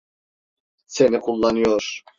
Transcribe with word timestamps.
Seni 0.87 1.19
kullanıyor. 1.19 2.03